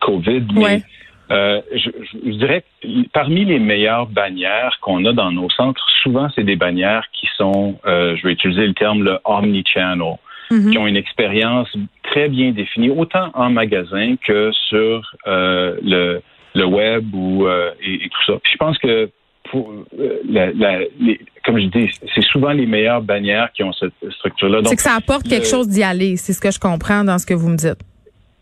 Covid, 0.00 0.46
mais 0.54 0.82
euh, 1.30 1.60
je, 1.72 1.90
je, 2.24 2.30
dirais 2.38 2.64
que 2.82 2.88
parmi 3.12 3.44
les 3.44 3.58
meilleures 3.58 4.06
bannières 4.06 4.78
qu'on 4.80 5.04
a 5.04 5.12
dans 5.12 5.30
nos 5.30 5.50
centres, 5.50 5.86
souvent 6.02 6.28
c'est 6.34 6.44
des 6.44 6.56
bannières 6.56 7.04
qui 7.12 7.28
sont, 7.36 7.78
euh, 7.86 8.16
je 8.16 8.26
vais 8.26 8.32
utiliser 8.32 8.66
le 8.66 8.74
terme 8.74 9.02
le 9.02 9.18
omni-channel, 9.24 10.16
mhm. 10.50 10.70
qui 10.70 10.78
ont 10.78 10.86
une 10.86 10.96
expérience 10.96 11.68
très 12.04 12.28
bien 12.28 12.52
définie, 12.52 12.90
autant 12.90 13.30
en 13.34 13.50
magasin 13.50 14.16
que 14.26 14.50
sur 14.68 15.14
euh, 15.26 15.76
le, 15.82 16.22
le 16.54 16.64
web 16.64 17.14
ou 17.14 17.46
euh, 17.46 17.70
et, 17.82 18.08
tout 18.08 18.32
ça. 18.32 18.38
Puis 18.42 18.52
je 18.52 18.58
pense 18.58 18.78
que 18.78 19.10
pour 19.50 19.72
euh, 19.98 20.20
la, 20.28 20.50
la, 20.52 20.78
les, 21.00 21.20
comme 21.44 21.58
je 21.58 21.66
dis, 21.66 21.90
c'est 22.14 22.24
souvent 22.24 22.52
les 22.52 22.66
meilleures 22.66 23.02
bannières 23.02 23.50
qui 23.52 23.62
ont 23.62 23.72
cette 23.72 23.92
structure-là. 24.12 24.60
C'est 24.64 24.76
que 24.76 24.82
ça 24.82 24.94
apporte 24.94 25.28
quelque 25.28 25.46
chose 25.46 25.68
d'y 25.68 25.82
aller, 25.82 26.16
c'est 26.16 26.32
ce 26.32 26.40
que 26.40 26.50
je 26.50 26.58
comprends 26.58 27.04
dans 27.04 27.18
ce 27.18 27.26
que 27.26 27.34
vous 27.34 27.48
me 27.48 27.56
dites. 27.56 27.80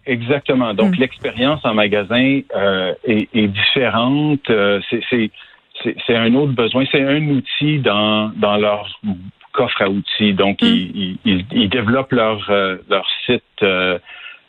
Exactement. 0.07 0.73
Donc, 0.73 0.97
hmm. 0.97 1.01
l'expérience 1.01 1.61
en 1.65 1.75
magasin 1.75 2.41
euh, 2.55 2.95
est, 3.05 3.29
est, 3.35 3.49
différente. 3.49 4.49
Euh, 4.51 4.81
c'est 4.91 6.17
un 6.17 6.35
autre 6.35 6.53
besoin. 6.53 6.85
C'est 6.91 7.03
un 7.03 7.23
outil 7.29 7.79
dans, 7.81 8.31
dans 8.37 8.57
leur 8.57 8.89
coffre 9.53 9.83
à 9.83 9.91
outils. 9.91 10.33
Donc, 10.33 10.63
hmm. 10.63 10.67
ils, 10.67 11.19
ils, 11.25 11.45
ils, 11.51 11.69
développent 11.69 12.13
leur, 12.13 12.49
euh, 12.51 12.77
leur 12.89 13.07
site 13.27 13.43
euh, 13.63 13.99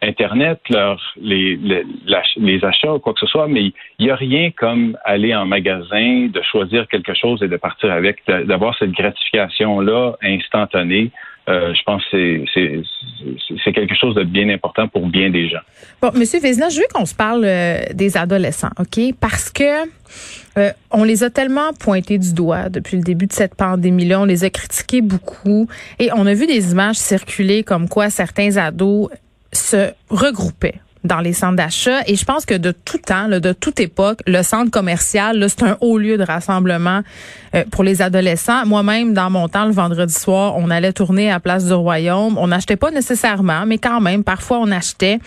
Internet, 0.03 0.59
leur, 0.69 1.01
les, 1.19 1.55
les, 1.55 1.83
les, 2.35 2.63
achats 2.63 2.93
ou 2.93 2.99
quoi 2.99 3.13
que 3.13 3.19
ce 3.19 3.25
soit, 3.25 3.47
mais 3.47 3.73
il 3.97 4.05
n'y 4.05 4.11
a 4.11 4.15
rien 4.15 4.51
comme 4.51 4.95
aller 5.03 5.33
en 5.33 5.47
magasin, 5.47 6.27
de 6.27 6.41
choisir 6.43 6.87
quelque 6.87 7.15
chose 7.15 7.41
et 7.41 7.47
de 7.47 7.57
partir 7.57 7.91
avec, 7.91 8.21
d'avoir 8.27 8.77
cette 8.77 8.91
gratification-là 8.91 10.13
instantanée. 10.21 11.09
Euh, 11.49 11.73
je 11.73 11.81
pense 11.83 12.03
que 12.11 12.43
c'est 13.63 13.71
quelque 13.71 13.95
chose 13.95 14.15
de 14.15 14.23
bien 14.23 14.49
important 14.49 14.89
pour 14.89 15.07
bien 15.07 15.29
des 15.29 15.47
gens. 15.49 15.61
Bon, 16.01 16.11
Monsieur 16.13 16.41
Vézina, 16.41 16.67
je 16.67 16.79
veux 16.79 16.87
qu'on 16.93 17.05
se 17.05 17.15
parle 17.15 17.45
euh, 17.45 17.79
des 17.93 18.17
adolescents, 18.17 18.71
OK? 18.77 18.99
Parce 19.21 19.49
que 19.49 19.87
euh, 20.57 20.71
on 20.91 21.05
les 21.05 21.23
a 21.23 21.29
tellement 21.29 21.71
pointés 21.71 22.17
du 22.17 22.33
doigt 22.33 22.67
depuis 22.67 22.97
le 22.97 23.03
début 23.03 23.27
de 23.27 23.33
cette 23.33 23.55
pandémie-là, 23.55 24.19
on 24.19 24.25
les 24.25 24.43
a 24.43 24.49
critiqués 24.49 25.01
beaucoup 25.01 25.69
et 25.99 26.09
on 26.13 26.25
a 26.25 26.33
vu 26.33 26.47
des 26.47 26.71
images 26.71 26.97
circuler 26.97 27.63
comme 27.63 27.87
quoi 27.87 28.09
certains 28.09 28.57
ados 28.57 29.09
se 29.53 29.91
regroupaient 30.09 30.81
dans 31.07 31.19
les 31.19 31.33
centres 31.33 31.55
d'achat. 31.55 32.01
Et 32.05 32.15
je 32.15 32.25
pense 32.25 32.45
que 32.45 32.53
de 32.53 32.71
tout 32.71 32.97
temps, 32.99 33.27
de 33.27 33.53
toute 33.53 33.79
époque, 33.79 34.19
le 34.27 34.43
centre 34.43 34.69
commercial, 34.69 35.43
c'est 35.49 35.63
un 35.63 35.77
haut 35.81 35.97
lieu 35.97 36.17
de 36.17 36.23
rassemblement 36.23 37.01
euh, 37.55 37.63
pour 37.71 37.83
les 37.83 38.01
adolescents. 38.01 38.65
Moi-même, 38.65 39.13
dans 39.13 39.29
mon 39.29 39.47
temps, 39.47 39.65
le 39.65 39.71
vendredi 39.71 40.13
soir, 40.13 40.55
on 40.57 40.69
allait 40.69 40.93
tourner 40.93 41.31
à 41.31 41.39
Place 41.39 41.65
du 41.65 41.73
Royaume. 41.73 42.37
On 42.37 42.47
n'achetait 42.47 42.75
pas 42.75 42.91
nécessairement, 42.91 43.65
mais 43.65 43.77
quand 43.77 44.01
même, 44.01 44.23
parfois 44.23 44.59
on 44.59 44.69
achetait. 44.71 45.19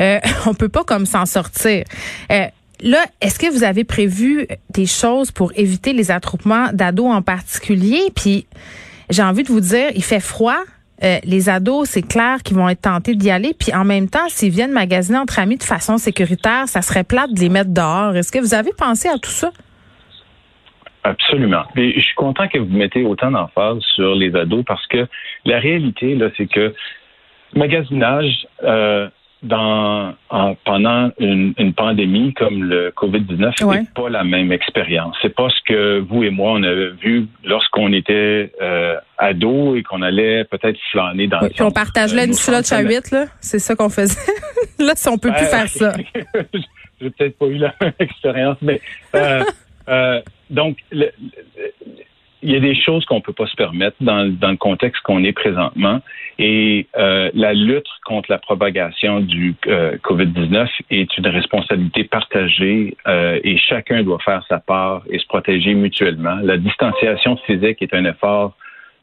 Euh, 0.00 0.18
on 0.46 0.54
peut 0.54 0.68
pas 0.68 0.84
comme 0.84 1.06
s'en 1.06 1.26
sortir. 1.26 1.84
Euh, 2.32 2.46
Là, 2.82 3.04
est-ce 3.20 3.38
que 3.38 3.50
vous 3.52 3.62
avez 3.62 3.84
prévu 3.84 4.46
des 4.70 4.86
choses 4.86 5.30
pour 5.30 5.52
éviter 5.54 5.92
les 5.92 6.10
attroupements 6.10 6.68
d'ados 6.72 7.12
en 7.12 7.20
particulier? 7.20 8.00
Puis, 8.14 8.46
j'ai 9.10 9.22
envie 9.22 9.42
de 9.42 9.48
vous 9.48 9.60
dire, 9.60 9.90
il 9.94 10.02
fait 10.02 10.20
froid, 10.20 10.56
euh, 11.02 11.16
les 11.24 11.48
ados, 11.48 11.88
c'est 11.88 12.06
clair 12.06 12.42
qu'ils 12.42 12.56
vont 12.56 12.68
être 12.68 12.82
tentés 12.82 13.14
d'y 13.14 13.30
aller. 13.30 13.54
Puis 13.58 13.74
en 13.74 13.84
même 13.84 14.08
temps, 14.08 14.28
s'ils 14.28 14.52
viennent 14.52 14.72
magasiner 14.72 15.18
entre 15.18 15.38
amis 15.38 15.56
de 15.56 15.62
façon 15.62 15.98
sécuritaire, 15.98 16.68
ça 16.68 16.82
serait 16.82 17.04
plate 17.04 17.32
de 17.32 17.40
les 17.40 17.48
mettre 17.48 17.70
dehors. 17.70 18.14
Est-ce 18.16 18.32
que 18.32 18.38
vous 18.38 18.54
avez 18.54 18.72
pensé 18.76 19.08
à 19.08 19.18
tout 19.18 19.30
ça? 19.30 19.50
Absolument. 21.02 21.64
Je 21.76 21.98
suis 22.00 22.14
content 22.14 22.46
que 22.48 22.58
vous 22.58 22.76
mettez 22.76 23.04
autant 23.04 23.30
d'emphase 23.30 23.78
sur 23.94 24.14
les 24.14 24.34
ados 24.36 24.64
parce 24.66 24.86
que 24.88 25.06
la 25.46 25.58
réalité, 25.58 26.14
là, 26.14 26.28
c'est 26.36 26.46
que 26.46 26.74
magasinage, 27.54 28.46
euh, 28.62 29.08
dans, 29.42 30.14
pendant 30.64 31.10
une, 31.18 31.54
pandémie 31.74 32.34
comme 32.34 32.64
le 32.64 32.90
COVID-19, 32.90 33.52
c'est 33.56 33.94
pas 33.94 34.08
la 34.10 34.24
même 34.24 34.52
expérience. 34.52 35.16
C'est 35.22 35.34
pas 35.34 35.48
ce 35.48 35.60
que 35.66 35.98
vous 36.00 36.24
et 36.24 36.30
moi 36.30 36.52
on 36.52 36.62
avait 36.62 36.90
vu 36.90 37.26
lorsqu'on 37.44 37.92
était 37.92 38.52
euh, 38.60 38.96
ados 39.18 39.78
et 39.78 39.82
qu'on 39.82 40.02
allait 40.02 40.44
peut-être 40.44 40.78
flâner 40.90 41.26
dans. 41.26 41.40
Oui, 41.40 41.50
on 41.60 41.70
partageait 41.70 42.26
une 42.26 42.34
slot 42.34 42.72
à 42.72 42.82
8 42.82 43.10
là, 43.12 43.24
c'est 43.40 43.58
ça 43.58 43.74
qu'on 43.74 43.88
faisait. 43.88 44.20
là, 44.78 44.92
si 44.94 45.08
on 45.08 45.16
peut 45.16 45.32
plus 45.32 45.46
faire 45.46 45.68
ça. 45.68 45.92
j'ai 47.00 47.10
peut-être 47.10 47.38
pas 47.38 47.46
eu 47.46 47.56
la 47.56 47.74
même 47.80 47.92
expérience, 47.98 48.58
mais 48.60 48.80
euh, 49.14 49.42
euh, 49.88 50.20
donc 50.50 50.76
le, 50.90 51.10
il 52.42 52.52
y 52.52 52.56
a 52.56 52.60
des 52.60 52.74
choses 52.74 53.04
qu'on 53.04 53.20
peut 53.20 53.32
pas 53.32 53.46
se 53.46 53.56
permettre 53.56 53.96
dans, 54.00 54.30
dans 54.30 54.50
le 54.50 54.56
contexte 54.56 55.02
qu'on 55.02 55.24
est 55.24 55.32
présentement. 55.32 56.00
Et 56.38 56.86
euh, 56.96 57.30
la 57.34 57.52
lutte 57.52 57.88
contre 58.04 58.30
la 58.30 58.38
propagation 58.38 59.20
du 59.20 59.54
euh, 59.66 59.96
COVID-19 59.98 60.68
est 60.90 61.18
une 61.18 61.26
responsabilité 61.26 62.04
partagée 62.04 62.96
euh, 63.06 63.38
et 63.44 63.58
chacun 63.58 64.02
doit 64.02 64.20
faire 64.20 64.44
sa 64.48 64.58
part 64.58 65.02
et 65.10 65.18
se 65.18 65.26
protéger 65.26 65.74
mutuellement. 65.74 66.38
La 66.42 66.56
distanciation 66.56 67.36
physique 67.46 67.82
est 67.82 67.92
un 67.94 68.04
effort 68.06 68.56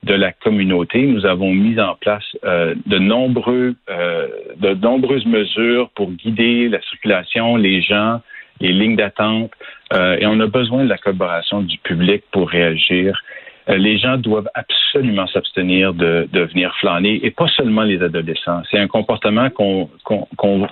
de 0.04 0.14
la 0.14 0.32
communauté. 0.32 1.06
Nous 1.06 1.26
avons 1.26 1.54
mis 1.54 1.80
en 1.80 1.96
place 1.96 2.24
euh, 2.44 2.76
de 2.86 2.98
nombreux, 2.98 3.76
euh, 3.90 4.28
de 4.58 4.74
nombreuses 4.74 5.26
mesures 5.26 5.90
pour 5.96 6.12
guider 6.12 6.70
la 6.70 6.82
circulation, 6.82 7.56
les 7.56 7.82
gens, 7.82 8.22
les 8.60 8.72
lignes 8.72 8.96
d'attente, 8.96 9.52
euh, 9.94 10.18
et 10.20 10.26
on 10.26 10.40
a 10.40 10.48
besoin 10.48 10.84
de 10.84 10.90
la 10.90 10.98
collaboration 10.98 11.62
du 11.62 11.78
public 11.80 12.24
pour 12.32 12.50
réagir. 12.50 13.22
Euh, 13.70 13.78
les 13.78 13.98
gens 13.98 14.18
doivent 14.18 14.50
absolument 14.54 15.28
s'abstenir 15.28 15.94
de, 15.94 16.28
de 16.32 16.42
venir 16.42 16.74
flâner, 16.80 17.20
et 17.26 17.32
pas 17.32 17.48
seulement 17.50 17.84
les 17.84 18.02
adolescents. 18.02 18.62
C'est 18.72 18.80
un 18.80 18.88
comportement 18.88 19.50
qu'on, 19.50 19.90
qu'on, 20.04 20.68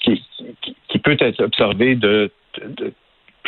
qui, 0.00 0.22
qui, 0.88 0.98
peut 0.98 1.16
être 1.20 1.42
observé 1.42 1.94
de, 1.94 2.30
de 2.64 2.92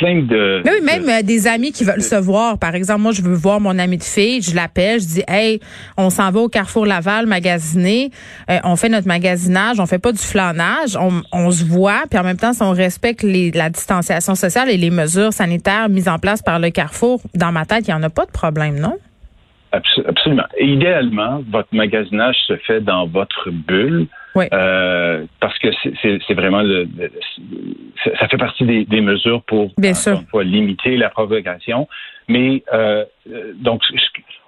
plein 0.03 0.23
de. 0.23 0.63
Mais 0.65 0.73
oui, 0.73 0.85
même 0.85 1.09
euh, 1.09 1.23
des 1.23 1.47
amis 1.47 1.73
qui 1.73 1.85
veulent 1.85 2.03
se 2.03 2.17
voir. 2.17 2.59
Par 2.59 2.75
exemple, 2.75 3.01
moi, 3.01 3.13
je 3.13 3.23
veux 3.23 3.35
voir 3.35 3.61
mon 3.61 3.79
ami 3.79 3.99
de 3.99 4.03
fille, 4.03 4.43
je 4.43 4.55
l'appelle, 4.55 5.01
je 5.01 5.07
dis, 5.07 5.23
hey, 5.29 5.61
on 5.97 6.11
s'en 6.11 6.31
va 6.31 6.41
au 6.41 6.49
Carrefour 6.49 6.87
Laval 6.87 7.27
magasiner, 7.27 8.11
euh, 8.51 8.59
on 8.65 8.77
fait 8.77 8.89
notre 8.89 9.07
magasinage, 9.07 9.79
on 9.79 9.87
fait 9.87 9.99
pas 10.01 10.13
du 10.13 10.19
flanage, 10.19 10.97
on, 10.97 11.23
on 11.33 11.51
se 11.51 11.65
voit, 11.65 12.03
puis 12.11 12.19
en 12.19 12.25
même 12.25 12.37
temps, 12.37 12.53
si 12.53 12.63
on 12.63 12.73
respecte 12.73 13.23
les, 13.23 13.51
la 13.53 13.71
distanciation 13.71 14.35
sociale 14.35 14.71
et 14.71 14.77
les 14.77 14.91
mesures 14.91 15.33
sanitaires 15.33 15.89
mises 15.89 16.09
en 16.09 16.19
place 16.19 16.43
par 16.43 16.59
le 16.59 16.71
Carrefour, 16.71 17.21
dans 17.35 17.53
ma 17.53 17.65
tête, 17.65 17.87
il 17.87 17.91
y 17.91 17.95
en 17.95 18.03
a 18.03 18.11
pas 18.11 18.27
de 18.27 18.33
problème, 18.33 18.79
non? 18.79 18.97
Absolument. 19.73 20.45
idéalement, 20.61 21.43
votre 21.51 21.69
magasinage 21.73 22.37
se 22.47 22.57
fait 22.59 22.81
dans 22.81 23.07
votre 23.07 23.51
bulle. 23.51 24.07
Euh, 24.37 25.25
parce 25.41 25.59
que 25.59 25.69
c'est 26.03 26.35
vraiment 26.35 26.63
le, 26.63 26.89
partie 28.63 28.67
des, 28.67 28.85
des 28.85 29.01
mesures 29.01 29.43
pour 29.43 29.71
Bien 29.79 29.93
limiter 30.43 30.97
la 30.97 31.11
propagation. 31.11 31.89
Mais 32.29 32.63
euh, 32.73 33.05
donc 33.55 33.83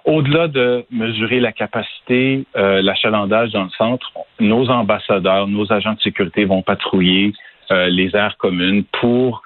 au-delà 0.05 0.47
de 0.47 0.85
mesurer 0.91 1.39
la 1.39 1.51
capacité, 1.51 2.45
euh, 2.55 2.81
l'achalandage 2.81 3.51
dans 3.51 3.63
le 3.63 3.69
centre, 3.77 4.11
nos 4.39 4.69
ambassadeurs, 4.69 5.47
nos 5.47 5.71
agents 5.71 5.93
de 5.93 5.99
sécurité 5.99 6.45
vont 6.45 6.61
patrouiller 6.61 7.33
euh, 7.71 7.87
les 7.87 8.15
aires 8.15 8.37
communes 8.37 8.83
pour 8.99 9.41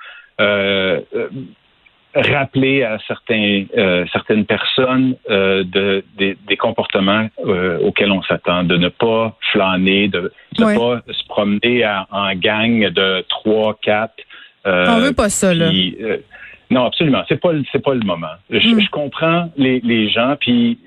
rappeler 2.16 2.84
à 2.84 2.98
certains, 3.08 3.66
certaines 4.12 4.46
personnes 4.46 5.16
de, 5.28 6.04
des, 6.18 6.58
comportements 6.58 7.28
auxquels 7.84 8.12
on 8.12 8.24
s'attend, 8.24 8.64
de 8.64 8.78
ne 8.78 8.88
pas 8.88 9.38
flâner, 9.52 10.08
de 10.08 10.32
ne 10.58 10.76
pas 10.78 11.02
se 11.12 11.28
promener 11.28 11.86
en 12.10 12.34
gang 12.36 12.90
de 12.90 13.26
trois, 13.28 13.78
quatre. 13.82 14.16
On 14.66 15.00
veut 15.00 15.14
pas 15.14 15.30
ça, 15.30 15.54
là. 15.54 15.72
non, 16.70 16.86
absolument. 16.86 17.24
C'est 17.28 17.40
pas 17.40 17.52
c'est 17.72 17.84
pas 17.84 17.94
le 17.94 18.06
moment. 18.06 18.28
Je, 18.50 18.58
hmm. 18.58 18.82
je 18.82 18.90
comprends 18.90 19.52
les, 19.58 19.80
les 19.82 20.10
gens, 20.10 20.36
puis 20.40 20.78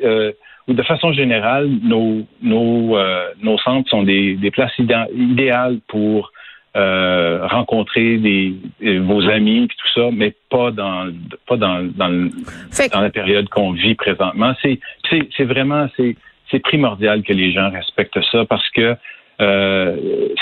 de 0.68 0.82
façon 0.82 1.12
générale, 1.12 1.68
nos 1.82 2.22
nos 2.42 2.96
nos 3.42 3.58
centres 3.58 3.90
sont 3.90 4.02
des, 4.02 4.34
des 4.34 4.50
places 4.50 4.72
idéales 4.78 5.78
pour 5.88 6.32
euh, 6.74 7.46
rencontrer 7.48 8.16
des, 8.16 8.54
vos 9.00 9.28
amis 9.28 9.64
et 9.64 9.68
tout 9.68 9.92
ça, 9.94 10.08
mais 10.10 10.34
pas 10.48 10.70
dans 10.70 11.12
pas 11.46 11.58
dans 11.58 11.82
dans, 11.82 12.08
dans 12.08 13.00
la 13.02 13.10
période 13.10 13.46
qu'on 13.50 13.72
vit 13.72 13.94
présentement. 13.94 14.54
C'est 14.62 14.80
c'est 15.10 15.44
vraiment 15.44 15.88
c'est 15.98 16.16
c'est 16.50 16.60
primordial 16.60 17.24
que 17.24 17.34
les 17.34 17.52
gens 17.52 17.70
respectent 17.70 18.22
ça 18.30 18.46
parce 18.46 18.66
que 18.70 18.96
euh, 19.42 19.96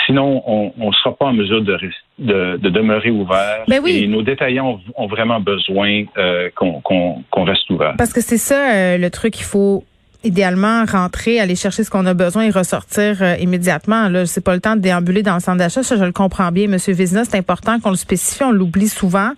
sinon, 0.05 0.43
on 0.45 0.87
ne 0.87 0.93
sera 0.93 1.15
pas 1.15 1.25
en 1.25 1.33
mesure 1.33 1.61
de, 1.61 1.77
de, 2.19 2.57
de 2.57 2.69
demeurer 2.69 3.09
ouvert. 3.09 3.63
Ben 3.67 3.81
oui. 3.83 4.01
Et 4.03 4.07
nos 4.07 4.21
détaillants 4.21 4.79
ont, 4.95 5.07
vraiment 5.07 5.39
besoin 5.39 6.03
euh, 6.17 6.49
qu'on 6.55 7.43
reste 7.43 7.69
ouvert. 7.69 7.95
Parce 7.97 8.13
que 8.13 8.21
c'est 8.21 8.37
ça 8.37 8.73
euh, 8.73 8.97
le 8.97 9.09
truc 9.09 9.33
qu'il 9.33 9.45
faut 9.45 9.83
idéalement 10.23 10.85
rentrer, 10.85 11.39
aller 11.39 11.55
chercher 11.55 11.83
ce 11.83 11.89
qu'on 11.89 12.05
a 12.05 12.13
besoin 12.13 12.43
et 12.43 12.51
ressortir 12.51 13.17
euh, 13.21 13.35
immédiatement. 13.39 14.07
Là, 14.07 14.25
c'est 14.25 14.41
pas 14.41 14.53
le 14.53 14.61
temps 14.61 14.75
de 14.75 14.81
déambuler 14.81 15.23
dans 15.23 15.33
le 15.33 15.39
centre 15.39 15.57
d'achat. 15.57 15.81
Ça, 15.81 15.97
je 15.97 16.03
le 16.03 16.11
comprends 16.11 16.51
bien, 16.51 16.67
Monsieur 16.67 16.93
Vézina. 16.93 17.23
C'est 17.25 17.37
important 17.37 17.79
qu'on 17.79 17.89
le 17.89 17.95
spécifie. 17.95 18.43
On 18.43 18.51
l'oublie 18.51 18.87
souvent. 18.87 19.31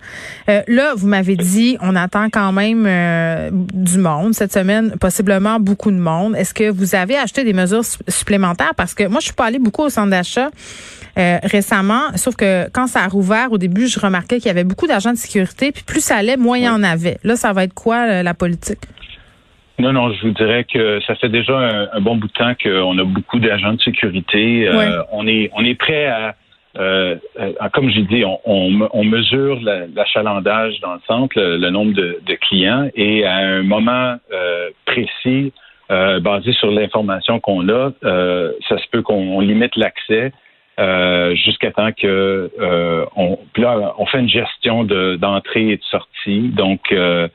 Euh, 0.48 0.62
là, 0.68 0.92
vous 0.94 1.06
m'avez 1.06 1.36
dit, 1.36 1.78
on 1.80 1.96
attend 1.96 2.28
quand 2.30 2.52
même 2.52 2.84
euh, 2.86 3.50
du 3.52 3.98
monde 3.98 4.34
cette 4.34 4.52
semaine, 4.52 4.94
possiblement 5.00 5.58
beaucoup 5.58 5.90
de 5.90 5.96
monde. 5.96 6.36
Est-ce 6.36 6.52
que 6.52 6.70
vous 6.70 6.94
avez 6.94 7.16
acheté 7.16 7.44
des 7.44 7.54
mesures 7.54 7.84
supplémentaires? 8.08 8.74
Parce 8.76 8.94
que 8.94 9.04
moi, 9.04 9.20
je 9.20 9.26
suis 9.26 9.34
pas 9.34 9.46
allée 9.46 9.58
beaucoup 9.58 9.82
au 9.82 9.90
centre 9.90 10.10
d'achat. 10.10 10.50
récemment, 11.16 12.10
sauf 12.16 12.36
que 12.36 12.68
quand 12.72 12.88
ça 12.88 13.04
a 13.04 13.08
rouvert, 13.08 13.52
au 13.52 13.58
début, 13.58 13.86
je 13.86 13.98
remarquais 14.00 14.36
qu'il 14.36 14.46
y 14.46 14.50
avait 14.50 14.64
beaucoup 14.64 14.86
d'agents 14.86 15.12
de 15.12 15.18
sécurité, 15.18 15.72
puis 15.72 15.84
plus 15.84 16.00
ça 16.02 16.16
allait, 16.16 16.36
moins 16.36 16.58
il 16.58 16.64
y 16.64 16.68
en 16.68 16.82
avait. 16.82 17.18
Là, 17.22 17.36
ça 17.36 17.52
va 17.52 17.64
être 17.64 17.74
quoi 17.74 18.22
la 18.22 18.34
politique? 18.34 18.80
Non, 19.78 19.92
non, 19.92 20.12
je 20.12 20.26
vous 20.26 20.32
dirais 20.32 20.64
que 20.64 21.00
ça 21.00 21.16
fait 21.16 21.28
déjà 21.28 21.88
un, 21.92 22.00
bon 22.00 22.16
bout 22.16 22.28
de 22.28 22.32
temps 22.32 22.54
qu'on 22.62 22.96
a 22.98 23.04
beaucoup 23.04 23.40
d'agents 23.40 23.72
de 23.72 23.80
sécurité. 23.80 24.68
Euh, 24.68 25.02
on 25.10 25.26
est 25.26 25.50
on 25.52 25.64
est 25.64 25.74
prêt 25.74 26.06
à, 26.06 26.36
euh, 26.78 27.16
comme 27.72 27.90
j'ai 27.90 28.02
dit, 28.02 28.24
on, 28.24 28.38
on, 28.44 29.04
mesure 29.04 29.58
l'achalandage 29.94 30.78
dans 30.80 30.94
le 30.94 31.00
centre, 31.06 31.34
le, 31.36 31.70
nombre 31.70 31.92
de, 31.92 32.34
clients, 32.34 32.88
et 32.94 33.24
à 33.24 33.34
un 33.34 33.62
moment 33.62 34.16
euh, 34.32 34.70
précis, 34.86 35.52
basé 35.88 36.52
sur 36.52 36.70
l'information 36.70 37.40
qu'on 37.40 37.68
a, 37.68 37.90
ça 38.68 38.78
se 38.78 38.88
peut 38.92 39.02
qu'on 39.02 39.40
limite 39.40 39.74
l'accès. 39.76 40.32
jusqu'à 41.34 41.72
temps 41.72 41.92
que 41.92 42.50
on, 43.16 43.38
là, 43.56 43.94
on 43.98 44.06
fait 44.06 44.20
une 44.20 44.28
gestion 44.28 44.84
d'entrée 44.84 45.70
et 45.70 45.76
de 45.76 45.84
sortie. 45.90 46.48
Donc, 46.48 46.92
euh, 46.92 47.28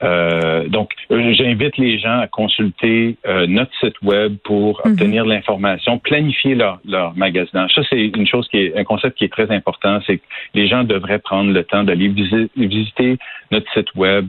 donc, 0.00 0.92
euh, 1.10 1.32
j'invite 1.34 1.76
les 1.76 1.98
gens 1.98 2.20
à 2.20 2.26
consulter 2.28 3.16
euh, 3.26 3.46
notre 3.46 3.72
site 3.80 4.00
web 4.02 4.36
pour 4.44 4.80
mhm. 4.84 4.92
obtenir 4.92 5.24
de 5.24 5.30
l'information, 5.30 5.98
planifier 5.98 6.54
leur, 6.54 6.80
leur 6.84 7.16
magasinage. 7.16 7.72
Ça, 7.74 7.82
c'est 7.90 8.06
une 8.06 8.26
chose 8.26 8.46
qui 8.48 8.58
est 8.58 8.76
un 8.76 8.84
concept 8.84 9.18
qui 9.18 9.24
est 9.24 9.32
très 9.32 9.50
important, 9.50 10.00
c'est 10.06 10.18
que 10.18 10.24
les 10.54 10.68
gens 10.68 10.84
devraient 10.84 11.18
prendre 11.18 11.52
le 11.52 11.64
temps 11.64 11.84
d'aller 11.84 12.08
visiter 12.56 13.18
notre 13.50 13.70
site 13.72 13.94
web 13.94 14.28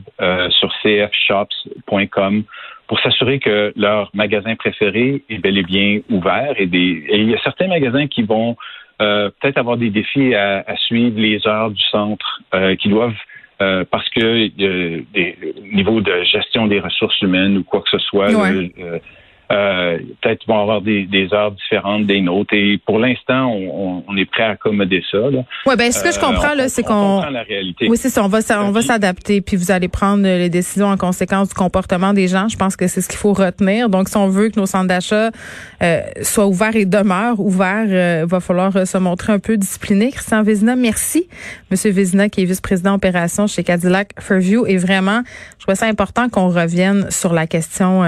sur 0.50 0.72
cfshops.com 0.82 2.44
pour 2.86 3.00
s'assurer 3.00 3.38
que 3.38 3.72
leur 3.76 4.10
magasin 4.14 4.56
préféré 4.56 5.22
est 5.28 5.38
bel 5.38 5.58
et 5.58 5.62
bien 5.62 6.00
ouvert. 6.10 6.54
Et, 6.56 6.66
des, 6.66 7.04
et 7.08 7.18
il 7.18 7.30
y 7.30 7.34
a 7.34 7.40
certains 7.42 7.68
magasins 7.68 8.06
qui 8.06 8.22
vont 8.22 8.56
peut-être 8.98 9.58
avoir 9.58 9.76
des 9.76 9.90
défis 9.90 10.34
à, 10.34 10.64
à, 10.66 10.76
suivre 10.76 11.18
les 11.18 11.46
heures 11.46 11.70
du 11.70 11.82
centre, 11.84 12.40
qui 12.78 12.88
doivent 12.88 13.14
euh, 13.60 13.84
parce 13.90 14.08
que 14.10 14.20
euh, 14.20 15.02
des 15.12 15.36
niveaux 15.72 16.00
de 16.00 16.22
gestion 16.24 16.66
des 16.66 16.80
ressources 16.80 17.20
humaines 17.20 17.58
ou 17.58 17.64
quoi 17.64 17.80
que 17.80 17.90
ce 17.90 17.98
soit, 17.98 18.30
euh, 18.30 18.98
euh, 19.50 19.98
peut-être 20.20 20.46
vont 20.46 20.60
avoir 20.60 20.80
des, 20.80 21.06
des, 21.06 21.34
heures 21.34 21.50
différentes 21.50 22.06
des 22.06 22.20
nôtres. 22.20 22.54
Et 22.54 22.78
pour 22.86 23.00
l'instant, 23.00 23.50
on, 23.50 24.04
on, 24.06 24.16
est 24.16 24.24
prêt 24.24 24.44
à 24.44 24.50
accommoder 24.50 25.02
ça. 25.10 25.18
Ouais, 25.66 25.76
ben 25.76 25.90
ce 25.90 26.04
que 26.04 26.12
je 26.12 26.20
comprends 26.20 26.54
là, 26.54 26.68
c'est 26.68 26.84
qu'on. 26.84 27.20
Oui, 27.88 27.96
c'est 27.96 28.10
ça. 28.10 28.22
On 28.22 28.28
va, 28.28 28.38
on 28.60 28.70
va 28.70 28.82
s'adapter, 28.82 29.40
puis 29.40 29.56
vous 29.56 29.72
allez 29.72 29.88
prendre 29.88 30.22
les 30.22 30.50
décisions 30.50 30.86
en 30.86 30.96
conséquence 30.96 31.48
du 31.48 31.54
comportement 31.54 32.12
des 32.12 32.28
gens. 32.28 32.46
Je 32.48 32.56
pense 32.56 32.76
que 32.76 32.86
c'est 32.86 33.00
ce 33.00 33.08
qu'il 33.08 33.18
faut 33.18 33.32
retenir. 33.32 33.88
Donc, 33.88 34.08
si 34.08 34.16
on 34.16 34.28
veut 34.28 34.50
que 34.50 34.60
nos 34.60 34.66
centres 34.66 34.86
d'achat 34.86 35.30
euh, 35.82 36.00
soient 36.22 36.46
ouverts 36.46 36.76
et 36.76 36.84
demeurent 36.84 37.40
ouverts, 37.40 38.22
il 38.22 38.28
va 38.28 38.38
falloir 38.38 38.86
se 38.86 38.98
montrer 38.98 39.32
un 39.32 39.40
peu 39.40 39.56
discipliné. 39.56 40.12
Christian 40.12 40.44
Vézina, 40.44 40.76
merci. 40.76 41.26
Monsieur 41.72 41.90
Vézina, 41.90 42.28
qui 42.28 42.42
est 42.42 42.44
vice-président 42.44 42.94
opération 42.94 43.48
chez 43.48 43.64
Cadillac 43.64 44.12
Fairview, 44.20 44.64
et 44.66 44.76
vraiment, 44.76 45.22
je 45.58 45.64
trouve 45.64 45.74
ça 45.74 45.86
important 45.86 46.28
qu'on 46.28 46.50
revienne 46.50 47.10
sur 47.10 47.32
la 47.32 47.48
question 47.48 48.04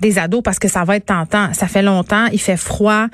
des 0.00 0.18
ados 0.18 0.39
parce 0.42 0.58
que 0.58 0.68
ça 0.68 0.84
va 0.84 0.96
être 0.96 1.06
tentant. 1.06 1.52
Ça 1.54 1.66
fait 1.66 1.82
longtemps, 1.82 2.26
il 2.32 2.40
fait 2.40 2.56
froid 2.56 3.06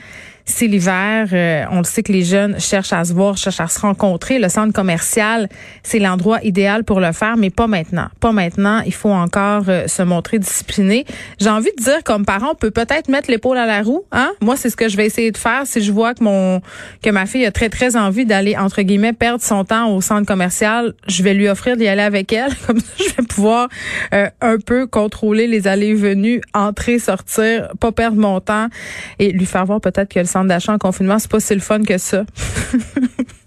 c'est 0.47 0.69
l'hiver. 0.69 1.29
Euh, 1.33 1.65
on 1.71 1.79
le 1.79 1.85
sait 1.85 2.03
que 2.03 2.13
les 2.13 2.23
jeunes 2.23 2.59
cherchent 2.61 2.93
à 2.93 3.05
se 3.05 3.13
voir, 3.13 3.37
cherchent 3.37 3.61
à 3.61 3.67
se 3.67 3.81
rencontrer. 3.81 4.39
Le 4.39 4.49
centre 4.49 4.73
commercial, 4.73 5.49
c'est 5.83 5.99
l'endroit 5.99 6.39
idéal 6.45 6.85
pour 6.85 7.01
le 7.01 7.13
faire, 7.13 7.37
mais 7.37 7.51
pas 7.51 7.67
maintenant. 7.67 8.07
Pas 8.21 8.31
maintenant. 8.31 8.81
Il 8.87 8.95
faut 8.95 9.11
encore 9.11 9.65
euh, 9.69 9.89
se 9.89 10.03
montrer 10.03 10.39
discipliné. 10.39 11.05
J'ai 11.41 11.51
envie 11.51 11.73
de 11.77 11.83
dire, 11.83 12.03
comme 12.05 12.25
parent, 12.25 12.53
on 12.53 12.55
peut 12.55 12.71
peut-être 12.71 13.09
mettre 13.09 13.29
l'épaule 13.31 13.59
à 13.59 13.67
la 13.67 13.83
roue. 13.83 14.05
Hein? 14.13 14.33
Moi, 14.41 14.57
c'est 14.57 14.71
ce 14.71 14.77
que 14.77 14.89
je 14.89 14.97
vais 14.97 15.07
essayer 15.07 15.33
de 15.33 15.37
faire 15.37 15.63
si 15.67 15.83
je 15.83 15.91
vois 15.91 16.15
que 16.15 16.23
mon 16.23 16.61
que 17.03 17.11
ma 17.11 17.27
fille 17.27 17.45
a 17.45 17.51
très 17.51 17.69
très 17.69 17.97
envie 17.97 18.25
d'aller 18.25 18.57
entre 18.57 18.83
guillemets 18.83 19.13
perdre 19.13 19.43
son 19.43 19.65
temps 19.65 19.93
au 19.93 20.01
centre 20.01 20.27
commercial. 20.27 20.95
Je 21.09 21.25
vais 21.25 21.35
lui 21.35 21.49
offrir 21.49 21.77
d'y 21.77 21.89
aller 21.89 22.03
avec 22.03 22.33
elle. 22.33 22.55
Comme 22.67 22.79
ça, 22.79 22.87
je 22.99 23.17
vais 23.17 23.27
pouvoir 23.27 23.69
euh, 24.15 24.31
un 24.41 24.59
peu 24.59 24.87
contrôler 24.87 25.49
les 25.49 25.67
allées 25.67 25.95
venues, 25.95 26.41
entrer, 26.55 27.01
sortir, 27.01 27.69
pas 27.81 27.91
perdre 27.91 28.19
mon 28.19 28.41
temps 28.41 28.69
et 29.19 29.33
lui 29.33 29.47
faire 29.47 29.67
voir 29.67 29.81
peut-être 29.81 30.13
que 30.13 30.21
le 30.21 30.36
d'achat 30.45 30.73
en 30.73 30.79
confinement, 30.79 31.19
c'est 31.19 31.31
pas 31.31 31.41
si 31.41 31.55
le 31.55 31.61
fun 31.61 31.83
que 31.83 31.99
ça. 31.99 32.25